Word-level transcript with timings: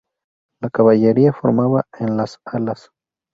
La 0.63 0.71
caballería 0.71 1.31
formaba 1.31 1.85
en 1.99 2.17
las 2.17 2.39
alas. 2.45 2.89